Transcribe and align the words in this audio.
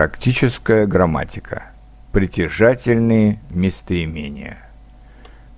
Практическая 0.00 0.86
грамматика. 0.86 1.64
Притяжательные 2.10 3.38
местоимения. 3.50 4.56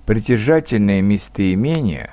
Притяжательные 0.05 1.01
местоимения 1.01 2.09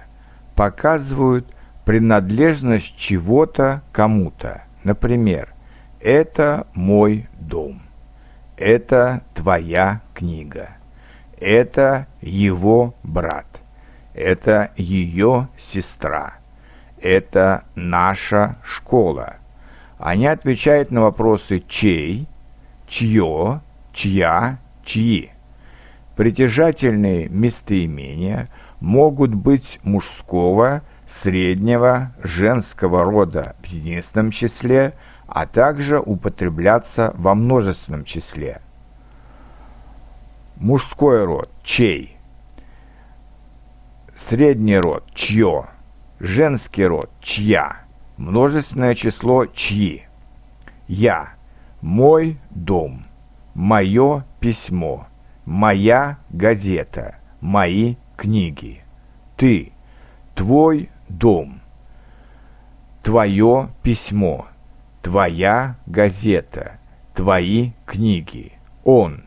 показывают 0.55 1.53
принадлежность 1.85 2.97
чего-то 2.97 3.83
кому-то. 3.91 4.63
Например, 4.85 5.53
«Это 5.99 6.69
мой 6.73 7.27
дом», 7.41 7.83
«Это 8.57 9.23
твоя 9.35 10.01
книга», 10.15 10.69
«Это 11.41 12.07
его 12.21 12.95
брат», 13.03 13.61
«Это 14.15 14.71
ее 14.77 15.49
сестра», 15.59 16.35
«Это 17.03 17.65
наша 17.75 18.55
школа». 18.63 19.40
Они 20.01 20.27
отвечают 20.27 20.91
на 20.91 21.03
вопросы 21.03 21.63
«чей», 21.69 22.27
«чье», 22.89 23.61
«чья», 23.93 24.59
«чьи». 24.83 25.31
Притяжательные 26.17 27.29
местоимения 27.29 28.49
могут 28.81 29.35
быть 29.35 29.79
мужского, 29.83 30.81
среднего, 31.07 32.13
женского 32.23 33.05
рода 33.05 33.57
в 33.63 33.67
единственном 33.67 34.31
числе, 34.31 34.95
а 35.27 35.45
также 35.45 36.01
употребляться 36.01 37.13
во 37.19 37.35
множественном 37.35 38.07
числе. 38.07 38.63
Мужской 40.57 41.27
род– 41.27 41.51
чей. 41.63 42.17
Средний 44.17 44.79
род– 44.79 45.05
чье. 45.15 45.67
Женский 46.21 46.87
род– 46.87 47.11
чья 47.21 47.90
множественное 48.21 48.95
число 48.95 49.47
чьи. 49.47 50.03
Я, 50.87 51.31
мой 51.81 52.39
дом, 52.51 53.07
мое 53.55 54.27
письмо, 54.41 55.07
моя 55.47 56.19
газета, 56.29 57.17
мои 57.41 57.97
книги. 58.17 58.83
Ты, 59.37 59.73
твой 60.35 60.91
дом, 61.09 61.63
твое 63.03 63.71
письмо, 63.83 64.47
твоя 65.01 65.77
газета, 65.87 66.79
твои 67.15 67.71
книги. 67.87 68.53
Он, 68.85 69.25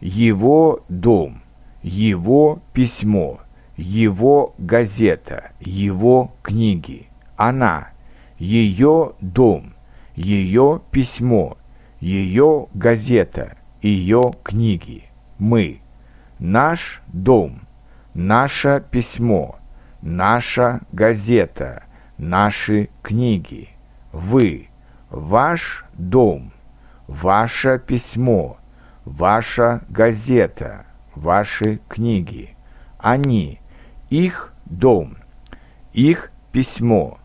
его 0.00 0.84
дом, 0.88 1.42
его 1.82 2.60
письмо, 2.72 3.40
его 3.76 4.54
газета, 4.58 5.50
его 5.58 6.32
книги. 6.42 7.08
Она, 7.36 7.88
ее 8.38 9.12
дом, 9.20 9.74
ее 10.14 10.80
письмо, 10.90 11.56
ее 12.00 12.66
газета, 12.74 13.56
ее 13.82 14.32
книги. 14.42 15.04
Мы. 15.38 15.80
Наш 16.38 17.02
дом, 17.08 17.62
наше 18.14 18.84
письмо, 18.90 19.58
наша 20.02 20.80
газета, 20.92 21.84
наши 22.16 22.88
книги. 23.02 23.70
Вы. 24.12 24.68
Ваш 25.10 25.86
дом, 25.94 26.52
ваше 27.06 27.78
письмо, 27.78 28.58
ваша 29.04 29.82
газета, 29.88 30.84
ваши 31.14 31.80
книги. 31.88 32.56
Они. 32.98 33.60
Их 34.10 34.52
дом, 34.66 35.16
их 35.92 36.30
письмо, 36.52 37.18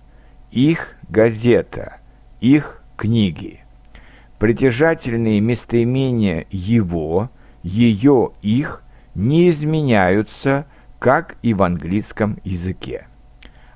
их 0.53 0.95
газета, 1.09 1.97
их 2.39 2.83
книги. 2.95 3.61
Притяжательные 4.37 5.39
местоимения 5.39 6.45
«его», 6.51 7.31
«ее», 7.63 8.31
«их» 8.43 8.83
не 9.15 9.49
изменяются, 9.49 10.65
как 10.99 11.37
и 11.41 11.55
в 11.55 11.63
английском 11.63 12.37
языке. 12.43 13.07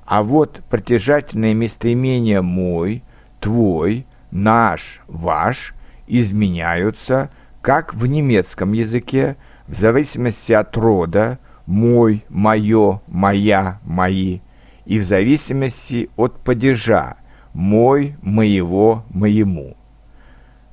А 0.06 0.22
вот 0.22 0.62
притяжательные 0.70 1.56
местоимения 1.56 2.44
«мой», 2.44 3.04
«твой», 3.40 4.06
«наш», 4.30 5.02
«ваш» 5.08 5.74
изменяются, 6.06 7.32
как 7.62 7.96
в 7.96 8.06
немецком 8.06 8.74
языке, 8.74 9.36
в 9.68 9.74
зависимости 9.74 10.54
от 10.54 10.78
рода 10.78 11.40
«мой», 11.66 12.24
«моё», 12.30 13.02
«моя», 13.08 13.80
«мои», 13.84 14.42
и 14.88 15.00
в 15.00 15.04
зависимости 15.04 16.10
от 16.16 16.40
падежа 16.40 17.18
«мой», 17.54 18.16
«моего», 18.22 19.04
«моему». 19.10 19.76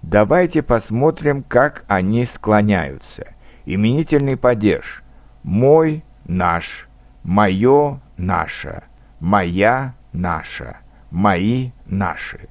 Давайте 0.02 0.62
посмотрим, 0.62 1.42
как 1.42 1.84
они 1.88 2.24
склоняются. 2.24 3.34
Именительный 3.64 4.36
падеж. 4.36 5.02
«мой», 5.42 6.04
«наш», 6.26 6.88
«моё», 7.24 7.98
«наша», 8.16 8.84
«моя», 9.18 9.94
«наша», 10.12 10.76
«мои», 11.10 11.72
«наши». 11.86 12.48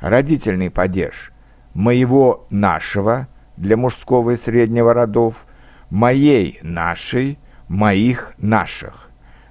Родительный 0.00 0.70
падеж. 0.70 1.30
«моего», 1.74 2.44
«нашего» 2.50 3.28
для 3.56 3.76
мужского 3.76 4.32
и 4.32 4.36
среднего 4.36 4.92
родов, 4.92 5.36
«моей», 5.90 6.58
«нашей», 6.62 7.38
«моих», 7.68 8.32
«наших» 8.38 9.03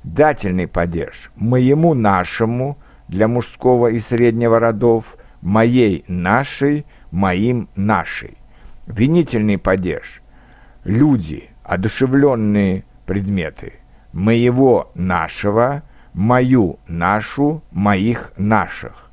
дательный 0.03 0.68
падеж 0.68 1.31
моему 1.36 1.94
нашему 1.94 2.78
для 3.08 3.28
мужского 3.28 3.88
и 3.88 4.00
среднего 4.00 4.59
родов, 4.59 5.18
моей 5.41 6.03
нашей, 6.08 6.86
моим 7.12 7.69
нашей. 7.75 8.38
Винительный 8.88 9.58
падеж 9.58 10.22
люди, 10.84 11.50
одушевленные 11.64 12.84
предметы, 13.06 13.74
моего 14.12 14.91
нашего, 14.96 15.84
мою 16.14 16.80
нашу, 16.88 17.64
моих 17.72 18.34
наших. 18.38 19.09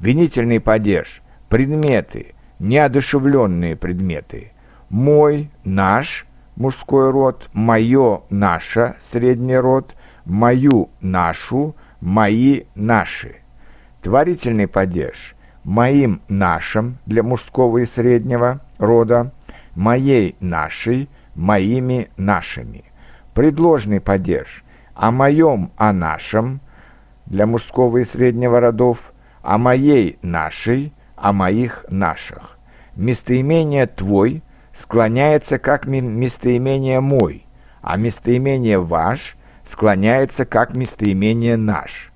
Винительный 0.00 0.60
падеж 0.60 1.22
предметы, 1.48 2.34
неодушевленные 2.58 3.76
предметы, 3.76 4.52
мой, 4.88 5.50
наш, 5.64 6.26
мужской 6.56 7.10
род, 7.10 7.48
мое, 7.52 8.22
наше, 8.30 8.96
средний 9.00 9.56
род– 9.56 9.94
мою, 10.24 10.90
нашу, 11.00 11.74
мои, 12.00 12.62
наши. 12.74 13.36
Творительный 14.02 14.66
падеж 14.66 15.34
моим, 15.64 16.20
нашим 16.28 16.98
для 17.06 17.22
мужского 17.22 17.78
и 17.78 17.84
среднего 17.84 18.60
рода, 18.78 19.32
моей, 19.74 20.36
нашей, 20.40 21.08
моими, 21.34 22.10
нашими. 22.16 22.84
Предложный 23.34 24.00
падеж 24.00 24.64
о 24.94 25.10
моем, 25.10 25.70
о 25.76 25.92
нашем 25.92 26.60
для 27.26 27.46
мужского 27.46 27.98
и 27.98 28.04
среднего 28.04 28.60
родов, 28.60 29.12
о 29.42 29.56
моей, 29.58 30.18
нашей, 30.22 30.92
о 31.16 31.32
моих, 31.32 31.86
наших. 31.88 32.58
Местоимение 32.96 33.86
«твой» 33.86 34.42
склоняется 34.74 35.58
как 35.58 35.86
местоимение 35.86 37.00
«мой», 37.00 37.46
а 37.80 37.96
местоимение 37.96 38.78
«ваш» 38.78 39.36
склоняется 39.72 40.44
как 40.44 40.76
местоимение 40.76 41.56
«наш». 41.56 42.12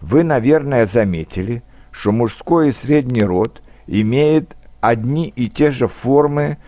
Вы, 0.00 0.22
наверное, 0.22 0.86
заметили, 0.86 1.64
что 1.90 2.12
мужской 2.12 2.68
и 2.68 2.72
средний 2.72 3.24
род 3.24 3.62
имеет 3.88 4.54
одни 4.80 5.28
и 5.28 5.48
те 5.48 5.72
же 5.72 5.88
формы, 5.88 6.58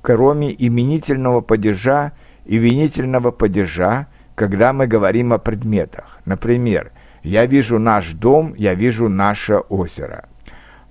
кроме 0.00 0.54
именительного 0.56 1.40
падежа 1.40 2.12
и 2.44 2.56
винительного 2.56 3.32
падежа, 3.32 4.06
когда 4.36 4.72
мы 4.72 4.86
говорим 4.86 5.32
о 5.32 5.38
предметах. 5.38 6.18
Например, 6.24 6.92
«Я 7.24 7.46
вижу 7.46 7.80
наш 7.80 8.12
дом», 8.12 8.54
«Я 8.56 8.74
вижу 8.74 9.08
наше 9.08 9.56
озеро». 9.56 10.28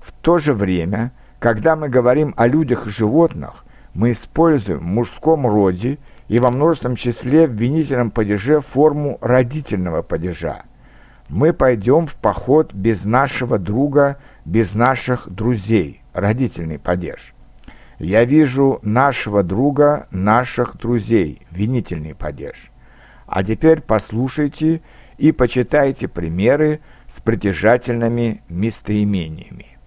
В 0.01 0.11
то 0.11 0.39
же 0.39 0.53
время, 0.53 1.13
когда 1.39 1.77
мы 1.77 1.87
говорим 1.87 2.33
о 2.35 2.47
людях 2.47 2.85
и 2.85 2.89
животных, 2.89 3.63
мы 3.93 4.11
используем 4.11 4.79
в 4.79 4.83
мужском 4.83 5.47
роде 5.47 5.99
и 6.31 6.39
во 6.39 6.49
множественном 6.49 6.95
числе 6.95 7.45
в 7.45 7.51
винительном 7.51 8.09
падеже 8.09 8.61
форму 8.61 9.17
родительного 9.19 10.01
падежа. 10.01 10.63
Мы 11.27 11.51
пойдем 11.51 12.07
в 12.07 12.15
поход 12.15 12.73
без 12.73 13.03
нашего 13.03 13.59
друга, 13.59 14.17
без 14.45 14.73
наших 14.73 15.29
друзей, 15.29 16.01
родительный 16.13 16.79
падеж. 16.79 17.33
Я 17.99 18.23
вижу 18.23 18.79
нашего 18.81 19.43
друга, 19.43 20.07
наших 20.09 20.77
друзей, 20.77 21.41
винительный 21.51 22.15
падеж. 22.15 22.71
А 23.27 23.43
теперь 23.43 23.81
послушайте 23.81 24.81
и 25.17 25.33
почитайте 25.33 26.07
примеры 26.07 26.79
с 27.09 27.19
притяжательными 27.19 28.41
местоимениями. 28.47 29.77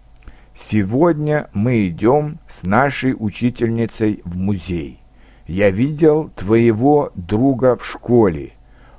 Сегодня 0.54 1.48
мы 1.54 1.88
идем 1.88 2.38
с 2.50 2.64
нашей 2.64 3.14
учительницей 3.18 4.20
в 4.26 4.36
музей. 4.36 5.03
Я 5.46 5.70
видел 5.70 6.30
твоего 6.34 7.12
друга 7.14 7.76
в 7.76 7.84
школе. 7.84 8.52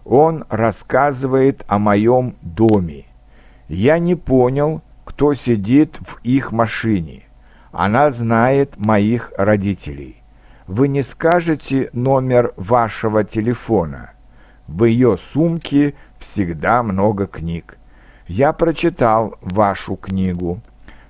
Он 0.03 0.45
рассказывает 0.49 1.63
о 1.67 1.79
моем 1.79 2.35
доме. 2.41 3.05
Я 3.67 3.97
не 3.97 4.15
понял, 4.15 4.81
кто 5.05 5.33
сидит 5.33 5.97
в 6.05 6.19
их 6.23 6.51
машине. 6.51 7.23
Она 7.71 8.11
знает 8.11 8.77
моих 8.77 9.31
родителей. 9.37 10.17
Вы 10.67 10.87
не 10.87 11.01
скажете 11.01 11.89
номер 11.93 12.53
вашего 12.57 13.23
телефона. 13.23 14.11
В 14.67 14.85
ее 14.85 15.17
сумке 15.17 15.95
всегда 16.19 16.83
много 16.83 17.25
книг. 17.25 17.77
Я 18.27 18.53
прочитал 18.53 19.35
вашу 19.41 19.95
книгу. 19.95 20.61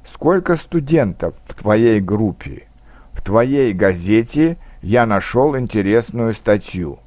Сколько 0.06 0.56
студентов 0.56 1.36
в 1.48 1.54
твоей 1.54 2.00
группе? 2.00 2.68
В 3.14 3.22
твоей 3.22 3.74
газете 3.74 4.58
я 4.86 5.08
нашел 5.08 5.58
интересную 5.58 6.36
статью. 6.36 7.00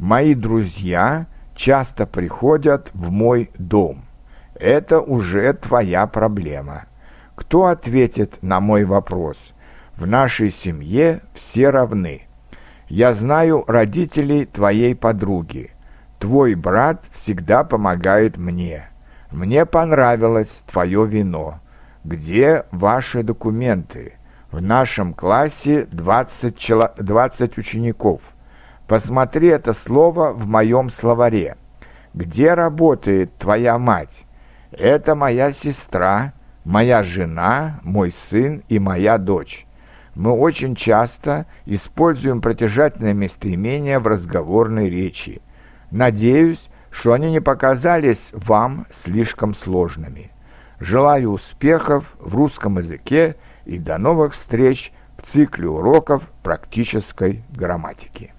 Мои 0.00 0.34
друзья 0.34 1.26
часто 1.54 2.04
приходят 2.04 2.90
в 2.92 3.12
мой 3.12 3.52
дом. 3.56 4.02
Это 4.56 5.00
уже 5.00 5.52
твоя 5.52 6.08
проблема. 6.08 6.86
Кто 7.36 7.66
ответит 7.66 8.42
на 8.42 8.58
мой 8.58 8.84
вопрос? 8.84 9.36
В 9.94 10.08
нашей 10.08 10.50
семье 10.50 11.20
все 11.34 11.70
равны. 11.70 12.22
Я 12.88 13.14
знаю 13.14 13.62
родителей 13.68 14.44
твоей 14.44 14.96
подруги. 14.96 15.70
Твой 16.18 16.56
брат 16.56 17.04
всегда 17.12 17.62
помогает 17.62 18.38
мне. 18.38 18.90
Мне 19.30 19.66
понравилось 19.66 20.64
твое 20.68 21.06
вино. 21.06 21.60
Где 22.02 22.64
ваши 22.72 23.22
документы? 23.22 24.14
В 24.50 24.60
нашем 24.60 25.14
классе 25.14 25.86
20, 25.92 26.58
чело... 26.58 26.90
20 26.96 27.56
учеников. 27.56 28.20
Посмотри 28.88 29.46
это 29.46 29.72
слово 29.72 30.32
в 30.32 30.44
моем 30.44 30.90
словаре. 30.90 31.56
Где 32.14 32.54
работает 32.54 33.36
твоя 33.36 33.78
мать? 33.78 34.24
Это 34.72 35.14
моя 35.14 35.52
сестра, 35.52 36.32
моя 36.64 37.04
жена, 37.04 37.78
мой 37.84 38.10
сын 38.10 38.64
и 38.68 38.80
моя 38.80 39.18
дочь. 39.18 39.66
Мы 40.16 40.32
очень 40.32 40.74
часто 40.74 41.46
используем 41.64 42.40
протяжательное 42.40 43.14
местоимение 43.14 44.00
в 44.00 44.08
разговорной 44.08 44.90
речи. 44.90 45.42
Надеюсь, 45.92 46.68
что 46.90 47.12
они 47.12 47.30
не 47.30 47.40
показались 47.40 48.30
вам 48.32 48.88
слишком 49.04 49.54
сложными. 49.54 50.32
Желаю 50.80 51.30
успехов 51.30 52.16
в 52.18 52.34
русском 52.34 52.78
языке 52.78 53.36
и 53.64 53.78
до 53.78 53.98
новых 53.98 54.34
встреч 54.34 54.92
в 55.16 55.22
цикле 55.22 55.68
уроков 55.68 56.22
практической 56.42 57.42
грамматики. 57.50 58.32